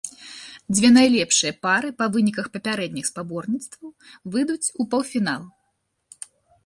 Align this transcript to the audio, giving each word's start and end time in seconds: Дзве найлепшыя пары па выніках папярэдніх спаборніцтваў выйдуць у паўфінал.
Дзве 0.75 0.89
найлепшыя 0.93 1.53
пары 1.65 1.89
па 1.99 2.05
выніках 2.15 2.49
папярэдніх 2.57 3.05
спаборніцтваў 3.11 3.89
выйдуць 4.37 4.67
у 4.81 4.91
паўфінал. 4.95 5.43